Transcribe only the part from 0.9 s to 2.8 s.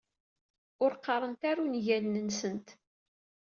qqarent ara ungalen-nsent.